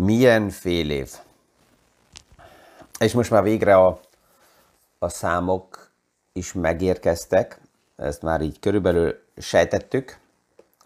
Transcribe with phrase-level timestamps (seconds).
[0.00, 1.12] Milyen fél év?
[2.98, 4.00] És most már végre a,
[4.98, 5.90] a számok
[6.32, 7.60] is megérkeztek,
[7.96, 10.18] ezt már így körülbelül sejtettük,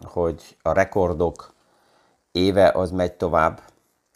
[0.01, 1.53] hogy a rekordok
[2.31, 3.61] éve az megy tovább,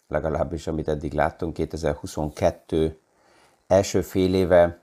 [0.08, 3.00] legalábbis amit eddig láttunk, 2022
[3.68, 4.80] első fél éve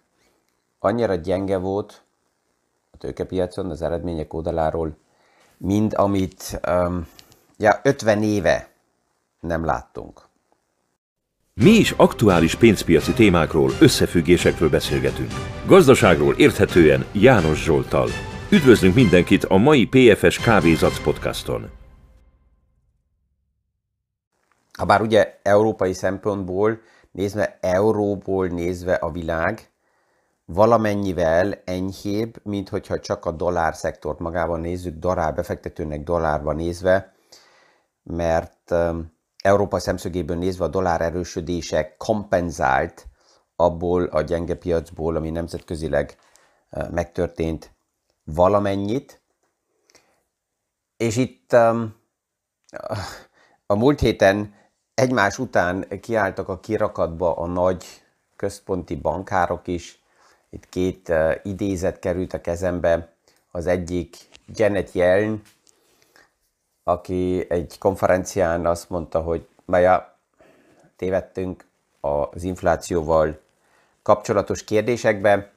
[0.79, 2.03] annyira gyenge volt
[2.91, 4.97] a tőkepiacon, az eredmények oldaláról,
[5.57, 7.09] mind amit um,
[7.57, 8.75] ja, 50 éve
[9.47, 10.21] nem láttunk.
[11.55, 15.31] Mi is aktuális pénzpiaci témákról, összefüggésekről beszélgetünk.
[15.67, 18.09] Gazdaságról érthetően János Zsoltal.
[18.51, 21.71] Üdvözlünk mindenkit a mai PFS Kávézac podcaston.
[24.73, 26.81] Habár ugye európai szempontból
[27.13, 29.71] nézve, euróból nézve a világ
[30.45, 37.13] valamennyivel enyhébb, mint hogyha csak a dollár szektort magában nézzük, dollár befektetőnek dollárban nézve,
[38.03, 39.16] mert um,
[39.47, 43.07] Európa szemszögéből nézve a dollár erősödése kompenzált
[43.57, 46.17] abból a gyenge piacból, ami nemzetközileg
[46.91, 47.71] megtörtént
[48.25, 49.21] valamennyit.
[50.97, 51.95] És itt um,
[53.67, 54.55] a múlt héten
[54.95, 57.85] egymás után kiálltak a kirakatba a nagy
[58.37, 60.03] központi bankárok is.
[60.51, 63.15] Itt két uh, idézet került a kezembe.
[63.51, 65.43] Az egyik Janet Yellen,
[66.89, 70.17] aki egy konferencián azt mondta, hogy Maja,
[70.97, 71.65] tévedtünk
[72.01, 73.41] az inflációval
[74.03, 75.51] kapcsolatos kérdésekbe.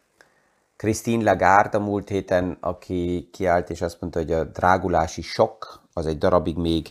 [0.75, 6.05] Christine Lagarde a múlt héten, aki kiállt és azt mondta, hogy a drágulási sok az
[6.05, 6.89] egy darabig még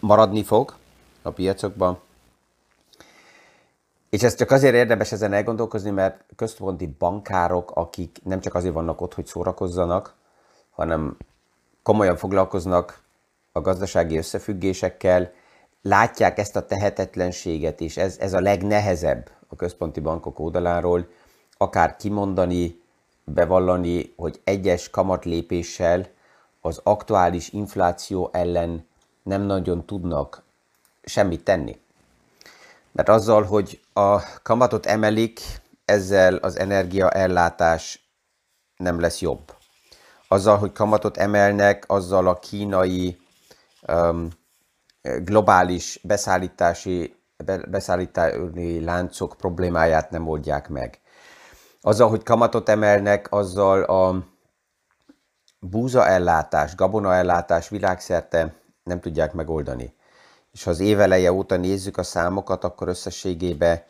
[0.00, 0.74] maradni fog
[1.22, 2.00] a piacokban.
[4.10, 9.00] És ez csak azért érdemes ezen elgondolkozni, mert központi bankárok, akik nem csak azért vannak
[9.00, 10.14] ott, hogy szórakozzanak,
[10.70, 11.16] hanem
[11.82, 13.03] komolyan foglalkoznak
[13.56, 15.32] a gazdasági összefüggésekkel,
[15.82, 21.08] látják ezt a tehetetlenséget, és ez, ez a legnehezebb a központi bankok oldaláról,
[21.56, 22.80] akár kimondani,
[23.24, 26.06] bevallani, hogy egyes kamatlépéssel
[26.60, 28.86] az aktuális infláció ellen
[29.22, 30.42] nem nagyon tudnak
[31.04, 31.78] semmit tenni.
[32.92, 35.40] Mert azzal, hogy a kamatot emelik,
[35.84, 38.08] ezzel az energiaellátás
[38.76, 39.54] nem lesz jobb.
[40.28, 43.22] Azzal, hogy kamatot emelnek, azzal a kínai
[45.02, 47.16] globális beszállítási,
[47.68, 51.00] beszállítási láncok problémáját nem oldják meg.
[51.80, 54.24] Azzal, hogy kamatot emelnek, azzal a
[55.58, 59.94] búzaellátás, gabonaellátás világszerte nem tudják megoldani.
[60.52, 63.82] És ha az éveleje óta nézzük a számokat, akkor összességében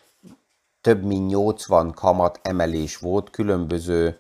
[0.81, 4.19] több mint 80 kamat emelés volt különböző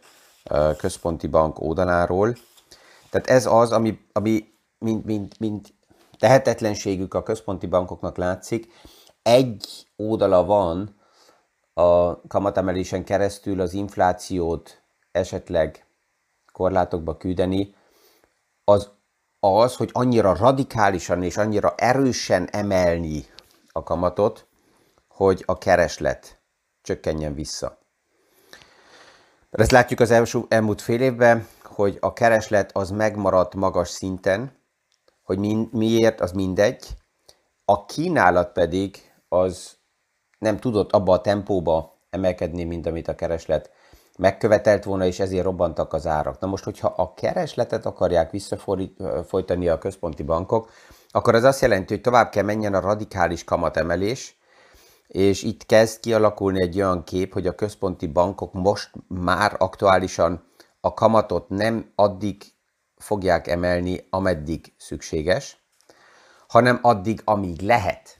[0.76, 2.36] központi bank oldaláról.
[3.10, 4.53] Tehát ez az, ami, ami
[4.84, 5.74] mint, mint, mint
[6.18, 8.72] tehetetlenségük a központi bankoknak látszik.
[9.22, 11.00] Egy oldala van
[11.72, 15.86] a kamatemelésen keresztül az inflációt esetleg
[16.52, 17.74] korlátokba küldeni,
[18.64, 18.90] az
[19.40, 23.24] az, hogy annyira radikálisan és annyira erősen emelni
[23.72, 24.46] a kamatot,
[25.08, 26.40] hogy a kereslet
[26.82, 27.78] csökkenjen vissza.
[29.50, 30.10] Ezt látjuk az
[30.48, 34.63] elmúlt fél évben, hogy a kereslet az megmaradt magas szinten,
[35.24, 36.86] hogy mi, miért, az mindegy.
[37.64, 38.96] A kínálat pedig
[39.28, 39.76] az
[40.38, 43.70] nem tudott abba a tempóba emelkedni, mint amit a kereslet
[44.18, 46.40] megkövetelt volna, és ezért robbantak az árak.
[46.40, 50.70] Na most, hogyha a keresletet akarják visszafolytani a központi bankok,
[51.10, 54.38] akkor az azt jelenti, hogy tovább kell menjen a radikális kamatemelés,
[55.06, 60.44] és itt kezd kialakulni egy olyan kép, hogy a központi bankok most már aktuálisan
[60.80, 62.42] a kamatot nem addig
[63.04, 65.62] fogják emelni, ameddig szükséges,
[66.48, 68.18] hanem addig, amíg lehet.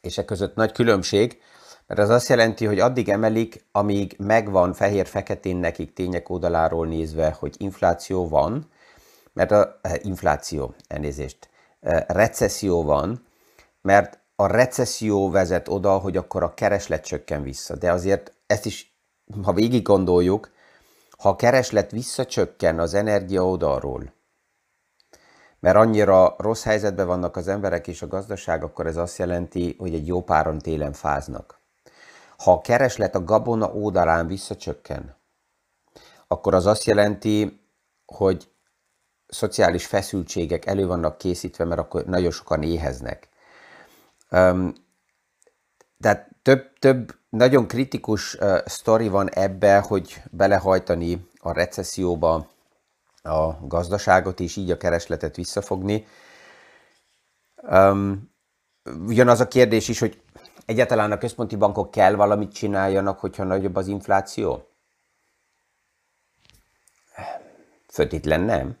[0.00, 1.40] És e között nagy különbség,
[1.86, 7.54] mert az azt jelenti, hogy addig emelik, amíg megvan fehér-feketén nekik tények oldaláról nézve, hogy
[7.58, 8.70] infláció van,
[9.32, 11.48] mert a eh, infláció, elnézést,
[11.80, 13.26] eh, recesszió van,
[13.80, 17.76] mert a recesszió vezet oda, hogy akkor a kereslet csökken vissza.
[17.76, 18.96] De azért ezt is,
[19.42, 20.52] ha végig gondoljuk,
[21.24, 24.12] ha a kereslet visszacsökken az energia oldalról,
[25.60, 29.94] mert annyira rossz helyzetben vannak az emberek és a gazdaság, akkor ez azt jelenti, hogy
[29.94, 31.58] egy jó páron télen fáznak.
[32.38, 35.16] Ha a kereslet a gabona oldalán visszacsökken,
[36.26, 37.60] akkor az azt jelenti,
[38.06, 38.50] hogy
[39.26, 43.28] szociális feszültségek elő vannak készítve, mert akkor nagyon sokan éheznek.
[44.30, 44.74] Um,
[46.00, 52.48] tehát több, több nagyon kritikus uh, sztori van ebbe, hogy belehajtani a recesszióba
[53.22, 56.06] a gazdaságot, és így a keresletet visszafogni.
[57.62, 58.30] Um,
[59.08, 60.22] jön az a kérdés is, hogy
[60.66, 64.68] egyáltalán a központi bankok kell valamit csináljanak, hogyha nagyobb az infláció?
[67.88, 68.76] Föltétlen nem.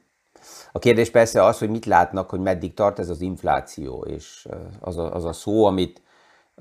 [0.72, 4.48] A kérdés persze az, hogy mit látnak, hogy meddig tart ez az infláció, és
[4.80, 6.02] az a, az a szó, amit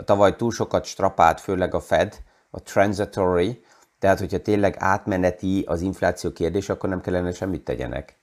[0.04, 3.64] tavaly túl sokat strapált, főleg a Fed, a transitory,
[4.00, 8.18] tehát hogyha tényleg átmeneti az infláció kérdés, akkor nem kellene semmit tegyenek.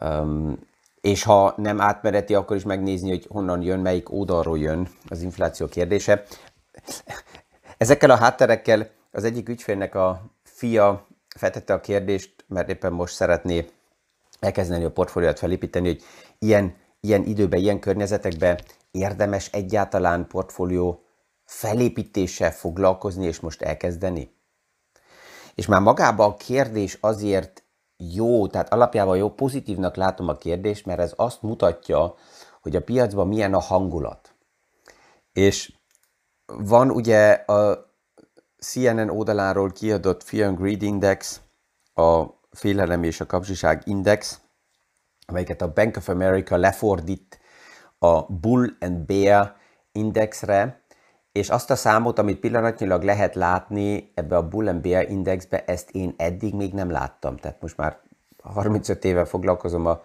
[0.00, 0.58] Um,
[1.00, 5.66] és ha nem átmeneti, akkor is megnézni, hogy honnan jön, melyik oldalról jön az infláció
[5.66, 6.24] kérdése.
[7.78, 11.06] Ezekkel a hátterekkel az egyik ügyfélnek a fia
[11.36, 13.68] feltette a kérdést, mert éppen most szeretné
[14.40, 16.02] elkezdeni a portfóliót felépíteni, hogy
[16.38, 18.58] ilyen, ilyen időben, ilyen környezetekben
[18.94, 21.04] érdemes egyáltalán portfólió
[21.44, 24.36] felépítéssel foglalkozni, és most elkezdeni?
[25.54, 27.64] És már magában a kérdés azért
[27.96, 32.14] jó, tehát alapjában jó, pozitívnak látom a kérdést, mert ez azt mutatja,
[32.60, 34.34] hogy a piacban milyen a hangulat.
[35.32, 35.72] És
[36.46, 37.92] van ugye a
[38.58, 41.40] CNN oldaláról kiadott Fear and Greed Index,
[41.94, 44.40] a félelem és a kapzsiság index,
[45.26, 47.38] amelyiket a Bank of America lefordít
[48.04, 49.56] a Bull and Bear
[49.92, 50.82] indexre,
[51.32, 55.90] és azt a számot, amit pillanatnyilag lehet látni ebbe a Bull and Bear indexbe, ezt
[55.90, 57.36] én eddig még nem láttam.
[57.36, 58.00] Tehát most már
[58.42, 60.00] 35 éve foglalkozom a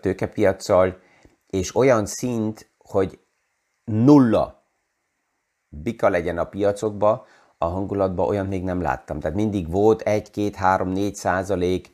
[0.00, 0.98] tőkepiacsal,
[1.46, 3.20] és olyan szint, hogy
[3.84, 4.66] nulla
[5.68, 7.26] bika legyen a piacokba,
[7.58, 9.20] a hangulatban olyan még nem láttam.
[9.20, 11.90] Tehát mindig volt 1, 2, 3, 4 százalék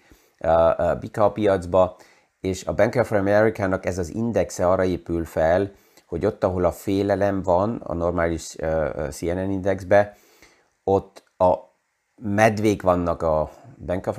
[1.00, 1.96] bika a piacba,
[2.40, 5.70] és a Bank of America-nak ez az indexe arra épül fel,
[6.06, 10.16] hogy ott, ahol a félelem van, a normális uh, CNN indexbe,
[10.84, 11.54] ott a
[12.20, 13.50] medvék vannak a
[13.86, 14.18] Bank of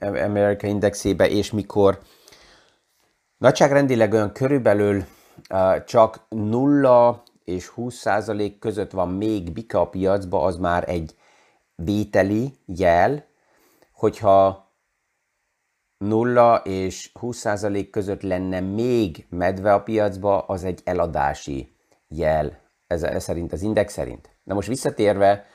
[0.00, 1.98] America indexébe, és mikor
[3.36, 5.04] nagyságrendileg olyan körülbelül
[5.50, 11.14] uh, csak 0 és 20 százalék között van még bika a piacba, az már egy
[11.74, 13.24] vételi jel,
[13.92, 14.69] hogyha
[16.04, 21.76] 0 és 20 százalék között lenne még medve a piacba, az egy eladási
[22.08, 24.30] jel, ez, ez szerint, az index szerint.
[24.44, 25.46] Na most visszatérve,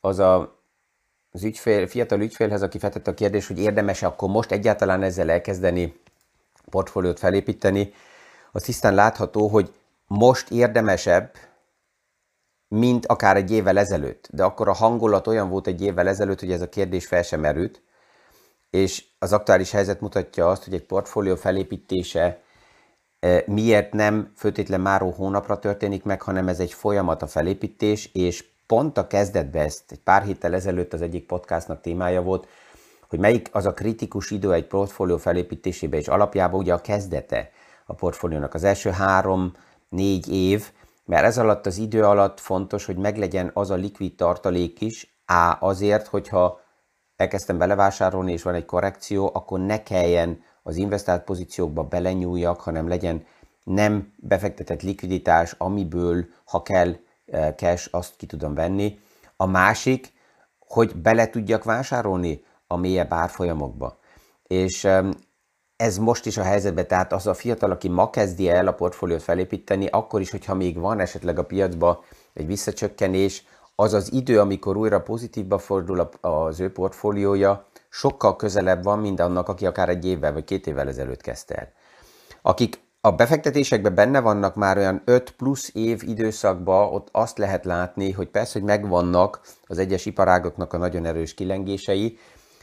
[0.00, 0.58] az a
[1.32, 6.00] az ügyfél, fiatal ügyfélhez, aki feltette a kérdés, hogy érdemes-e akkor most egyáltalán ezzel elkezdeni
[6.70, 7.92] portfóliót felépíteni,
[8.52, 9.72] az tisztán látható, hogy
[10.06, 11.34] most érdemesebb,
[12.68, 14.28] mint akár egy évvel ezelőtt.
[14.32, 17.40] De akkor a hangulat olyan volt egy évvel ezelőtt, hogy ez a kérdés fel sem
[17.40, 17.82] merült,
[18.70, 22.42] és az aktuális helyzet mutatja azt, hogy egy portfólió felépítése
[23.18, 28.44] eh, miért nem főtétlen máró hónapra történik meg, hanem ez egy folyamat a felépítés, és
[28.66, 32.48] pont a kezdetben ezt egy pár héttel ezelőtt az egyik podcastnak témája volt,
[33.08, 37.50] hogy melyik az a kritikus idő egy portfólió felépítésébe, és alapjában ugye a kezdete
[37.86, 38.54] a portfóliónak.
[38.54, 40.70] Az első három-négy év,
[41.04, 45.56] mert ez alatt az idő alatt fontos, hogy meglegyen az a likvid tartalék is, A
[45.60, 46.60] azért, hogyha
[47.20, 53.24] elkezdtem belevásárolni, és van egy korrekció, akkor ne kelljen az investált pozíciókba belenyúljak, hanem legyen
[53.64, 56.94] nem befektetett likviditás, amiből, ha kell,
[57.30, 58.98] Eh, cash, azt ki tudom venni.
[59.36, 60.12] A másik,
[60.58, 63.98] hogy bele tudjak vásárolni a mélyebb árfolyamokba.
[64.46, 64.88] És
[65.76, 69.22] ez most is a helyzetben, tehát az a fiatal, aki ma kezdi el a portfóliót
[69.22, 73.44] felépíteni, akkor is, hogyha még van esetleg a piacba egy visszacsökkenés,
[73.80, 79.48] az az idő, amikor újra pozitívba fordul az ő portfóliója, sokkal közelebb van, mint annak,
[79.48, 81.72] aki akár egy évvel vagy két évvel ezelőtt kezdte el.
[82.42, 88.12] Akik a befektetésekben benne vannak már olyan 5 plusz év időszakban, ott azt lehet látni,
[88.12, 92.18] hogy persze, hogy megvannak az egyes iparágoknak a nagyon erős kilengései,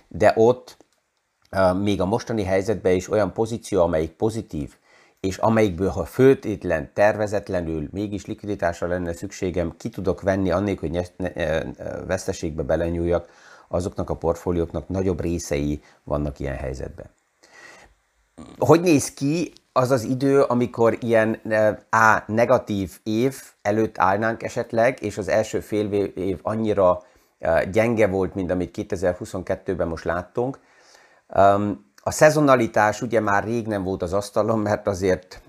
[0.08, 0.78] de ott
[1.82, 4.76] még a mostani helyzetben is olyan pozíció, amelyik pozitív,
[5.20, 11.12] és amelyikből, ha föltétlen, tervezetlenül mégis likviditásra lenne szükségem, ki tudok venni annélkül, hogy
[12.08, 13.30] veszteségbe belenyúljak,
[13.68, 17.10] azoknak a portfólióknak nagyobb részei vannak ilyen helyzetben.
[18.58, 21.42] Hogy néz ki az az idő, amikor ilyen
[21.90, 27.04] A negatív év előtt állnánk esetleg, és az első fél év annyira
[27.72, 30.60] gyenge volt, mint amit 2022-ben most láttunk.
[32.08, 35.42] A szezonalitás ugye már rég nem volt az asztalon, mert azért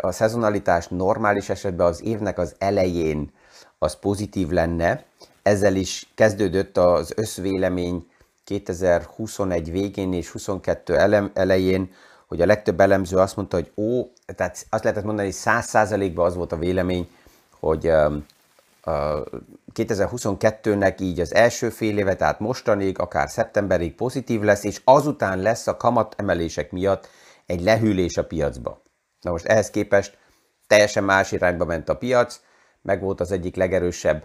[0.00, 3.32] a szezonalitás normális esetben az évnek az elején
[3.78, 5.04] az pozitív lenne.
[5.42, 8.06] Ezzel is kezdődött az összvélemény
[8.44, 11.90] 2021 végén és 22 elején,
[12.26, 14.02] hogy a legtöbb elemző azt mondta, hogy ó,
[14.36, 17.08] tehát azt lehetett mondani, hogy száz százalékban az volt a vélemény,
[17.60, 17.92] hogy
[19.74, 25.66] 2022-nek így az első fél éve, tehát mostanig, akár szeptemberig pozitív lesz, és azután lesz
[25.66, 27.08] a kamat emelések miatt
[27.46, 28.82] egy lehűlés a piacba.
[29.20, 30.18] Na most ehhez képest
[30.66, 32.40] teljesen más irányba ment a piac,
[32.82, 34.24] meg volt az egyik legerősebb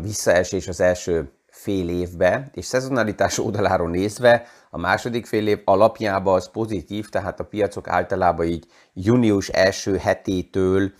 [0.00, 6.50] visszaesés az első fél évbe, és szezonalitás oldaláról nézve a második fél év alapjában az
[6.50, 10.92] pozitív, tehát a piacok általában így június első hetétől,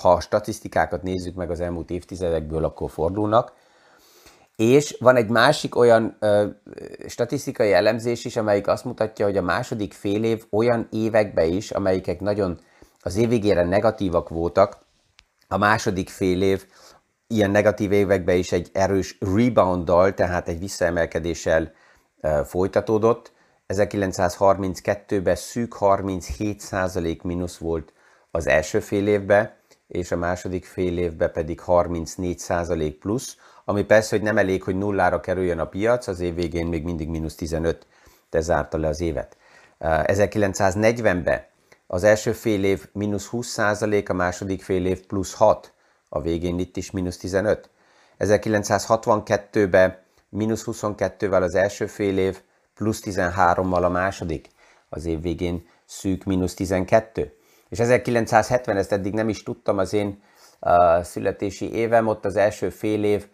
[0.00, 3.52] ha a statisztikákat nézzük meg az elmúlt évtizedekből, akkor fordulnak.
[4.56, 6.46] És van egy másik olyan ö,
[7.06, 12.20] statisztikai elemzés is, amelyik azt mutatja, hogy a második fél év olyan évekbe is, amelyikek
[12.20, 12.58] nagyon
[13.00, 14.78] az év végére negatívak voltak,
[15.48, 16.66] a második fél év
[17.26, 21.72] ilyen negatív években is egy erős rebounddal, tehát egy visszaemelkedéssel
[22.44, 23.32] folytatódott.
[23.68, 27.92] 1932-ben szűk 37% mínusz volt
[28.36, 29.50] az első fél évben,
[29.88, 35.20] és a második fél évben pedig 34% plusz, ami persze, hogy nem elég, hogy nullára
[35.20, 37.86] kerüljön a piac, az év végén még mindig mínusz 15,
[38.30, 39.36] de zárta le az évet.
[39.80, 41.44] 1940-ben
[41.86, 45.72] az első fél év mínusz 20%, a második fél év plusz 6,
[46.08, 47.70] a végén itt is mínusz 15.
[48.18, 52.40] 1962-ben mínusz 22-vel az első fél év,
[52.74, 54.48] plusz 13-mal a második,
[54.88, 57.35] az év végén szűk mínusz 12.
[57.68, 60.22] És 1970, ezt eddig nem is tudtam, az én
[61.02, 63.26] születési évem, ott az első fél év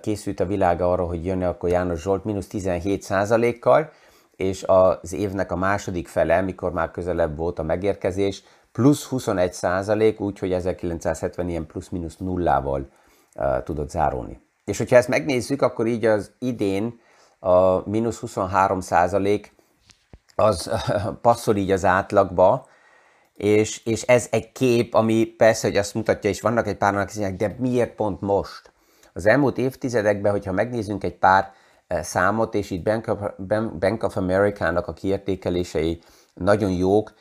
[0.00, 3.92] készült a világ arra, hogy jönne akkor János Zsolt mínusz 17 százalékkal,
[4.36, 10.20] és az évnek a második fele, mikor már közelebb volt a megérkezés, plusz 21 százalék,
[10.20, 12.88] úgyhogy 1970 ilyen plusz-minusz nullával
[13.34, 14.40] uh, tudott zárulni.
[14.64, 17.00] És hogyha ezt megnézzük, akkor így az idén
[17.38, 19.54] a mínusz 23 százalék
[20.34, 20.70] az
[21.22, 22.66] passzol így az átlagba,
[23.36, 27.36] és, és ez egy kép, ami persze, hogy azt mutatja, és vannak egy pár, akik
[27.36, 28.72] de miért pont most?
[29.12, 31.52] Az elmúlt évtizedekben, hogyha megnézzünk egy pár
[31.88, 33.18] számot, és itt Bank of,
[33.78, 36.00] Bank of America-nak a kiértékelései
[36.34, 37.14] nagyon jók,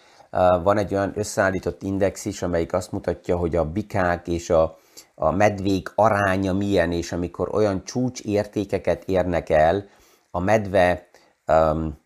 [0.64, 4.78] van egy olyan összeállított index is, amelyik azt mutatja, hogy a bikák és a,
[5.16, 9.88] a medvék aránya milyen, és amikor olyan csúcs értékeket érnek el,
[10.32, 11.08] a medve,
[11.48, 11.98] um,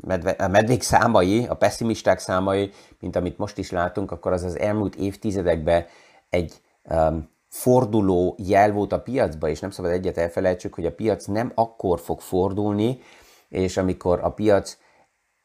[0.00, 4.58] medve, a medvék számai, a pessimisták számai, mint amit most is látunk, akkor az az
[4.58, 5.84] elmúlt évtizedekben
[6.28, 11.24] egy um, forduló jel volt a piacba, és nem szabad egyet elfelejtsük, hogy a piac
[11.24, 13.00] nem akkor fog fordulni,
[13.48, 14.76] és amikor a piac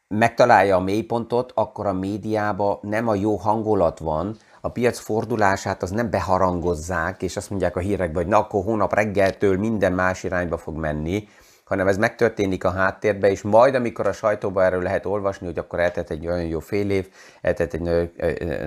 [0.08, 5.90] megtalálja a mélypontot, akkor a médiában nem a jó hangulat van, a piac fordulását az
[5.90, 10.56] nem beharangozzák, és azt mondják a hírekben, hogy na akkor hónap reggeltől minden más irányba
[10.56, 11.28] fog menni,
[11.66, 15.80] hanem ez megtörténik a háttérben, és majd, amikor a sajtóban erről lehet olvasni, hogy akkor
[15.80, 17.08] eltett egy olyan jó fél év,
[17.40, 18.10] eltett egy nagyon,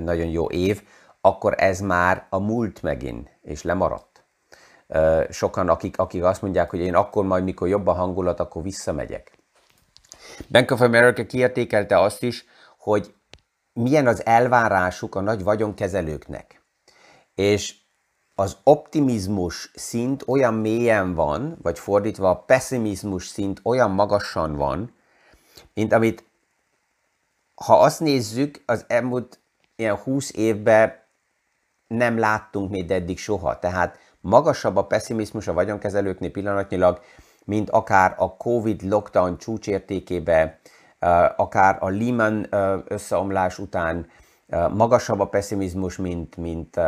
[0.04, 0.82] nagyon jó év,
[1.22, 4.26] akkor ez már a múlt megint, és lemaradt.
[5.30, 9.38] Sokan, akik, akik azt mondják, hogy én akkor majd, mikor jobb a hangulat, akkor visszamegyek.
[10.48, 12.46] Bank of America kiértékelte azt is,
[12.78, 13.14] hogy
[13.74, 16.62] milyen az elvárásuk a nagy vagyonkezelőknek.
[17.36, 17.76] És
[18.40, 24.94] az optimizmus szint olyan mélyen van, vagy fordítva a pessimizmus szint olyan magasan van,
[25.74, 26.24] mint amit,
[27.56, 29.40] ha azt nézzük, az elmúlt
[29.76, 30.94] ilyen 20 évben
[31.88, 33.60] nem láttunk még eddig soha.
[33.60, 37.02] Tehát magasabb a pessimizmus a vagyonkezelőknél pillanatnyilag,
[37.46, 40.60] mint akár a Covid lockdown csúcsértékébe,
[41.36, 42.48] akár a Lehman
[42.88, 44.08] összeomlás után
[44.74, 46.80] magasabb a pessimizmus, mint, mint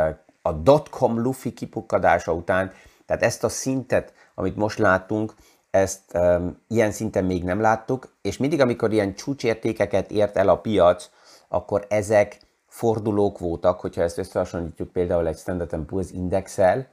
[0.42, 2.72] a dotcom lufi kipukkadása után.
[3.06, 5.34] Tehát ezt a szintet, amit most látunk,
[5.70, 10.60] ezt um, ilyen szinten még nem láttuk, és mindig, amikor ilyen csúcsértékeket ért el a
[10.60, 11.10] piac,
[11.48, 16.88] akkor ezek fordulók voltak, hogyha ezt összehasonlítjuk például egy Standard Poor's indexel.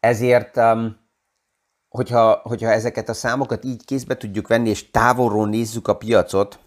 [0.00, 1.04] Ezért um,
[1.88, 6.58] hogyha, hogyha ezeket a számokat így kézbe tudjuk venni, és távolról nézzük a piacot,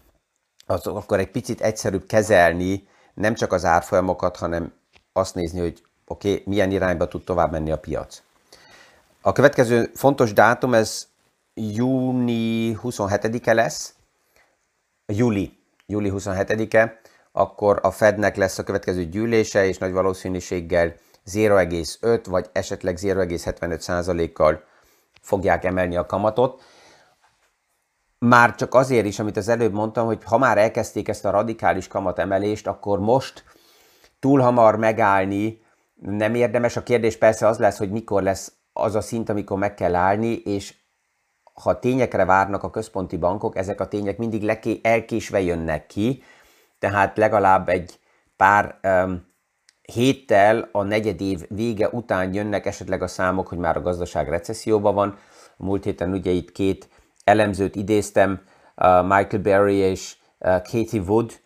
[0.66, 4.72] az, akkor egy picit egyszerűbb kezelni nem csak az árfolyamokat, hanem
[5.12, 8.22] azt nézni, hogy oké, okay, milyen irányba tud tovább menni a piac.
[9.20, 11.08] A következő fontos dátum, ez
[11.54, 13.94] júni 27-e lesz,
[15.06, 17.00] júli, júli 27-e,
[17.32, 20.94] akkor a Fednek lesz a következő gyűlése, és nagy valószínűséggel
[21.32, 24.64] 0,5 vagy esetleg 0,75 százalékkal
[25.20, 26.62] fogják emelni a kamatot.
[28.18, 31.88] Már csak azért is, amit az előbb mondtam, hogy ha már elkezdték ezt a radikális
[31.88, 33.44] kamatemelést, akkor most
[34.20, 35.62] túl hamar megállni
[35.94, 36.76] nem érdemes.
[36.76, 40.32] A kérdés persze az lesz, hogy mikor lesz az a szint, amikor meg kell állni,
[40.34, 40.74] és
[41.62, 46.22] ha tényekre várnak a központi bankok, ezek a tények mindig leké, elkésve jönnek ki,
[46.78, 47.98] tehát legalább egy
[48.36, 49.28] pár um,
[49.92, 54.94] héttel a negyed év vége után jönnek esetleg a számok, hogy már a gazdaság recesszióban
[54.94, 55.18] van.
[55.56, 56.88] Múlt héten ugye itt két
[57.24, 58.40] elemzőt idéztem,
[58.76, 61.40] uh, Michael Berry és uh, Katie Wood,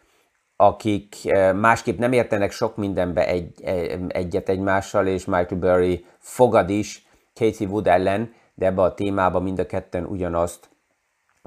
[0.56, 1.16] akik
[1.54, 3.62] másképp nem értenek sok mindenbe egy,
[4.08, 9.58] egyet egymással, és Michael Burry fogad is Casey Wood ellen, de ebbe a témába mind
[9.58, 10.68] a ketten ugyanazt,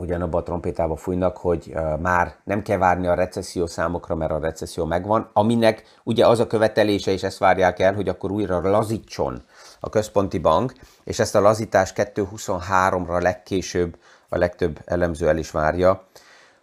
[0.01, 4.39] ugyanabba a trompétába fújnak, hogy uh, már nem kell várni a recesszió számokra, mert a
[4.39, 9.41] recesszió megvan, aminek ugye az a követelése, és ezt várják el, hogy akkor újra lazítson
[9.79, 10.73] a központi bank,
[11.03, 13.97] és ezt a lazítást 2023-ra legkésőbb
[14.29, 16.07] a legtöbb elemző el is várja.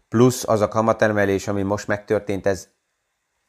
[0.08, 2.68] Plusz az a kamatemelés, ami most megtörtént, ez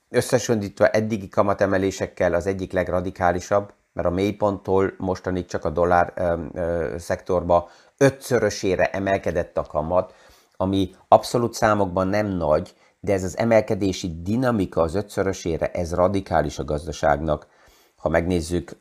[0.10, 6.96] összesöndítve eddigi kamatemelésekkel az egyik legradikálisabb, mert a mélyponttól mostanig csak a dollár ö, ö,
[6.98, 10.14] szektorba ötszörösére emelkedett a kamat,
[10.58, 16.64] ami abszolút számokban nem nagy, de ez az emelkedési dinamika az ötszörösére, ez radikális a
[16.64, 17.48] gazdaságnak.
[17.96, 18.76] Ha megnézzük,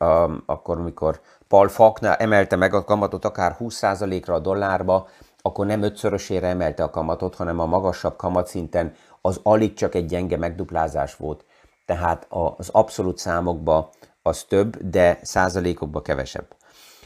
[0.45, 5.07] akkor amikor Paul Faulkner emelte meg a kamatot akár 20%-ra a dollárba,
[5.45, 10.37] akkor nem ötszörösére emelte a kamatot, hanem a magasabb kamatszinten az alig csak egy gyenge
[10.37, 11.45] megduplázás volt.
[11.85, 13.89] Tehát az abszolút számokba
[14.21, 16.55] az több, de százalékokba kevesebb.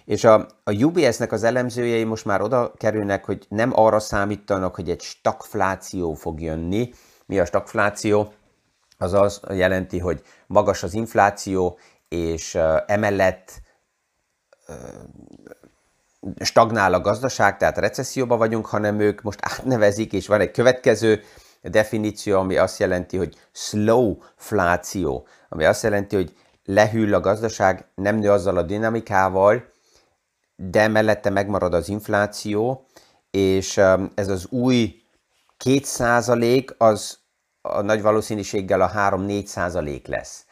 [0.05, 4.89] És a, a UBS-nek az elemzőjei most már oda kerülnek, hogy nem arra számítanak, hogy
[4.89, 6.93] egy stagfláció fog jönni.
[7.25, 8.33] Mi a stagfláció?
[8.97, 11.77] Az az jelenti, hogy magas az infláció,
[12.07, 12.55] és
[12.85, 13.61] emellett
[16.43, 21.23] stagnál a gazdaság, tehát recesszióban vagyunk, hanem ők most átnevezik, és van egy következő
[21.61, 26.33] definíció, ami azt jelenti, hogy slowfláció, ami azt jelenti, hogy
[26.65, 29.63] lehűl a gazdaság, nem nő azzal a dinamikával,
[30.55, 32.85] de mellette megmarad az infláció,
[33.31, 35.01] és um, ez az új
[35.63, 37.17] 2% az
[37.61, 40.45] a nagy valószínűséggel a 3-4% lesz.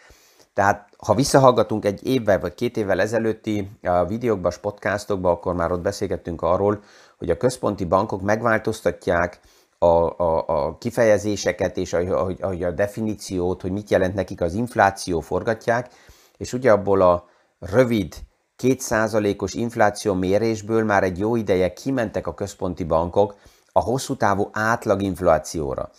[0.57, 3.71] Tehát ha visszahallgatunk egy évvel vagy két évvel ezelőtti
[4.07, 6.83] videókba, podcastokba, akkor már ott beszélgettünk arról,
[7.17, 9.39] hogy a központi bankok megváltoztatják
[9.77, 15.19] a, a, a kifejezéseket és a, a, a definíciót, hogy mit jelent nekik az infláció,
[15.19, 15.89] forgatják,
[16.37, 17.25] és ugye abból a
[17.59, 18.15] rövid
[18.55, 23.35] kétszázalékos infláció mérésből már egy jó ideje kimentek a központi bankok
[23.71, 25.89] a hosszú távú átlaginflációra.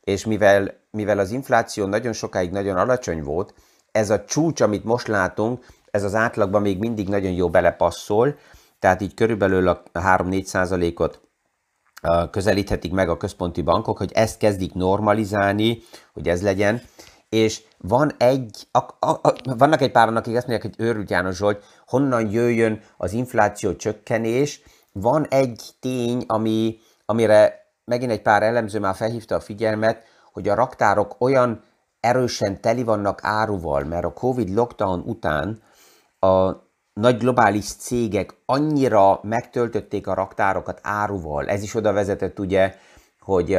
[0.00, 3.54] És mivel, mivel az infláció nagyon sokáig nagyon alacsony volt,
[3.94, 8.36] ez a csúcs, amit most látunk, ez az átlagban még mindig nagyon jó belepasszol,
[8.78, 11.20] tehát így körülbelül a 3-4 százalékot
[12.30, 16.82] közelíthetik meg a központi bankok, hogy ezt kezdik normalizálni, hogy ez legyen,
[17.28, 21.36] és van egy, a, a, a, vannak egy páran, akik azt mondják, hogy őrült János
[21.36, 24.62] Zsolt, honnan jöjjön az infláció csökkenés.
[24.92, 30.02] Van egy tény, ami, amire megint egy pár elemző már felhívta a figyelmet,
[30.32, 31.62] hogy a raktárok olyan
[32.04, 35.62] erősen teli vannak áruval, mert a Covid lockdown után
[36.18, 36.52] a
[36.92, 41.48] nagy globális cégek annyira megtöltötték a raktárokat áruval.
[41.48, 42.74] Ez is oda vezetett ugye,
[43.18, 43.54] hogy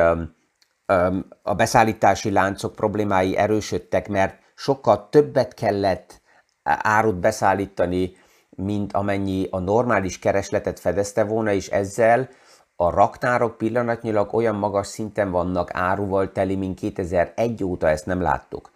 [1.44, 6.22] a beszállítási láncok problémái erősödtek, mert sokkal többet kellett
[6.64, 8.16] árut beszállítani,
[8.50, 12.30] mint amennyi a normális keresletet fedezte volna, és ezzel
[12.76, 18.72] a raktárok pillanatnyilag olyan magas szinten vannak áruval teli, mint 2001 óta ezt nem láttuk.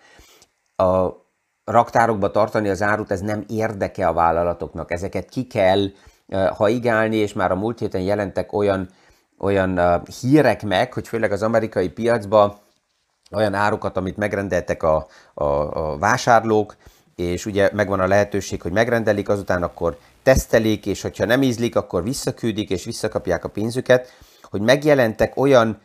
[0.76, 1.10] A
[1.64, 5.88] raktárokba tartani az árut, ez nem érdeke a vállalatoknak, ezeket ki kell
[6.54, 8.90] haigálni, és már a múlt héten jelentek olyan
[9.40, 12.58] olyan uh, hírek meg, hogy főleg az amerikai piacban
[13.32, 16.76] olyan árukat, amit megrendeltek a, a, a vásárlók,
[17.16, 22.04] és ugye megvan a lehetőség, hogy megrendelik, azután akkor tesztelik, és hogyha nem ízlik, akkor
[22.04, 25.82] visszaküldik, és visszakapják a pénzüket, hogy megjelentek olyan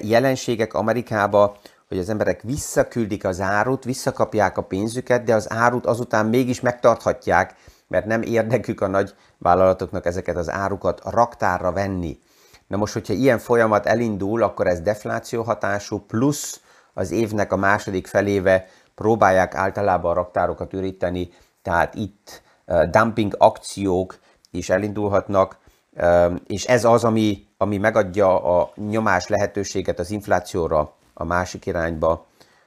[0.00, 1.56] jelenségek Amerikába,
[1.88, 7.54] hogy az emberek visszaküldik az árut, visszakapják a pénzüket, de az árut azután mégis megtarthatják,
[7.88, 12.18] mert nem érdekük a nagy vállalatoknak ezeket az árukat raktárra venni.
[12.66, 16.60] Na most, hogyha ilyen folyamat elindul, akkor ez defláció hatású, plusz
[16.94, 21.28] az évnek a második feléve próbálják általában a raktárokat üríteni,
[21.62, 22.42] tehát itt
[22.90, 24.18] dumping akciók
[24.50, 25.58] is elindulhatnak,
[26.46, 32.26] és ez az, ami, ami megadja a nyomás lehetőséget az inflációra a másik irányba,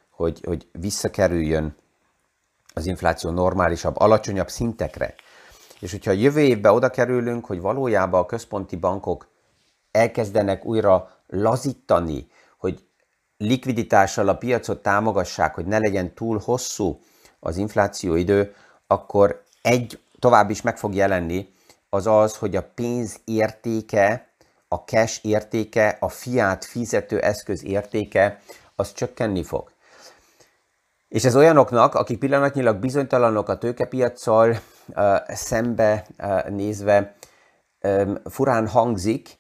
[0.10, 1.76] hogy, hogy visszakerüljön
[2.74, 5.16] az infláció normálisabb, alacsonyabb szintekre.
[5.80, 9.28] És hogyha jövő évben oda kerülünk, hogy valójában a központi bankok
[9.92, 12.88] elkezdenek újra lazítani, hogy
[13.38, 17.00] likviditással a piacot támogassák, hogy ne legyen túl hosszú
[17.40, 18.56] az infláció idő,
[18.88, 21.54] akkor egy tovább is meg fog jelenni,
[21.90, 24.28] az az, hogy a pénz értéke,
[24.68, 28.42] a cash értéke, a fiát fizető eszköz értéke,
[28.76, 29.72] az csökkenni fog.
[31.08, 34.60] És ez olyanoknak, akik pillanatnyilag bizonytalanok a tőkepiacsal
[35.28, 36.08] szembe
[36.50, 37.16] nézve,
[38.26, 39.38] furán hangzik,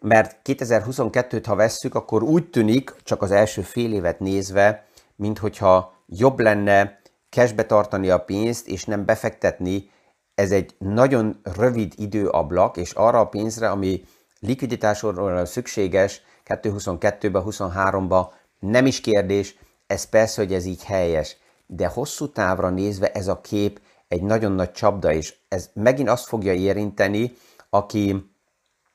[0.00, 4.86] mert 2022-t, ha vesszük, akkor úgy tűnik, csak az első fél évet nézve,
[5.16, 6.97] mint hogyha jobb lenne
[7.30, 9.90] cashbe tartani a pénzt, és nem befektetni.
[10.34, 14.04] Ez egy nagyon rövid időablak, és arra a pénzre, ami
[14.40, 18.26] likviditásról szükséges 2022-ben, 23-ba,
[18.58, 21.36] nem is kérdés, ez persze, hogy ez így helyes,
[21.66, 26.26] de hosszú távra nézve ez a kép egy nagyon nagy csapda, és ez megint azt
[26.26, 27.36] fogja érinteni,
[27.70, 28.32] aki,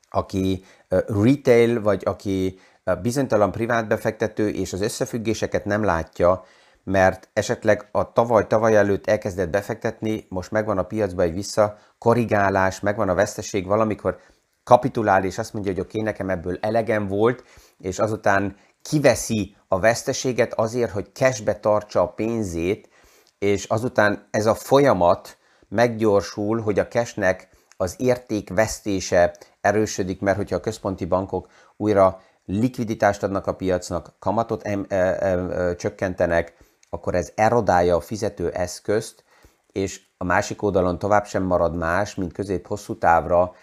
[0.10, 0.64] aki
[1.08, 2.60] retail, vagy aki
[3.02, 6.46] bizonytalan privát befektető, és az összefüggéseket nem látja,
[6.84, 13.14] mert esetleg a tavaly-tavaly előtt elkezdett befektetni, most megvan a piacban egy visszakorrigálás, megvan a
[13.14, 14.20] veszteség, valamikor
[14.64, 17.44] kapitulál, és azt mondja, hogy oké, nekem ebből elegem volt,
[17.80, 22.90] és azután kiveszi a veszteséget azért, hogy cashbe tartsa a pénzét,
[23.40, 25.38] és azután ez a folyamat
[25.70, 33.24] meggyorsul, hogy a cashnek az érték vesztése erősödik, mert hogyha a központi bankok újra likviditást
[33.24, 36.54] adnak a piacnak, kamatot em, e, e, e, csökkentenek,
[36.94, 39.24] akkor ez erodálja a fizető eszközt,
[39.72, 43.56] és a másik oldalon tovább sem marad más, mint közép-hosszú távra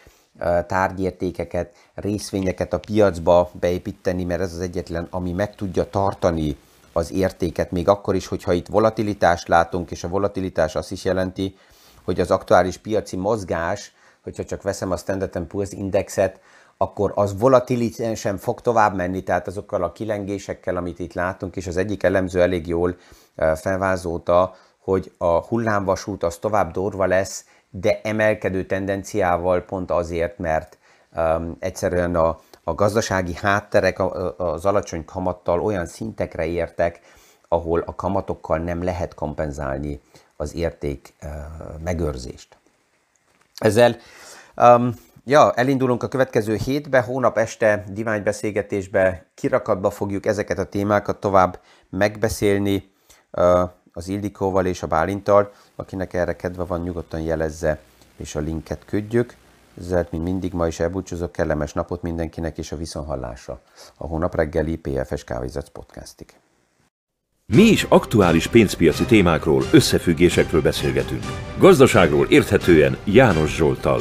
[0.67, 6.57] tárgyértékeket, részvényeket a piacba beépíteni, mert ez az egyetlen, ami meg tudja tartani
[6.93, 11.57] az értéket, még akkor is, hogyha itt volatilitást látunk, és a volatilitás azt is jelenti,
[12.05, 16.41] hogy az aktuális piaci mozgás, hogyha csak veszem a Standard Poor's indexet,
[16.83, 21.77] akkor az volatilitásen fog tovább menni, tehát azokkal a kilengésekkel, amit itt látunk, és az
[21.77, 22.97] egyik elemző elég jól
[23.55, 30.79] felvázolta, hogy a hullámvasút az tovább durva lesz, de emelkedő tendenciával pont azért, mert
[31.17, 33.99] um, egyszerűen a, a gazdasági hátterek
[34.37, 37.01] az alacsony kamattal olyan szintekre értek,
[37.49, 40.01] ahol a kamatokkal nem lehet kompenzálni
[40.37, 41.31] az érték uh,
[41.85, 42.57] megőrzést.
[43.55, 43.97] Ezzel
[44.57, 44.95] um,
[45.31, 51.61] ja, elindulunk a következő hétbe, hónap este divány beszélgetésbe, kirakatba fogjuk ezeket a témákat tovább
[51.91, 52.93] megbeszélni.
[53.93, 55.53] Az Ildikóval és a Bálintal.
[55.77, 57.79] Akinek erre kedve van, nyugodtan jelezze,
[58.17, 59.35] és a linket küldjük.
[59.79, 63.61] Ezzel, mint mindig, ma is elbúcsúzok, kellemes napot mindenkinek, és a viszonhallásra.
[63.97, 66.27] A hónap reggeli PFS Kávézat podcastig.
[67.47, 71.25] Mi is aktuális pénzpiaci témákról, összefüggésekről beszélgetünk.
[71.59, 74.01] Gazdaságról érthetően János Zsoltal.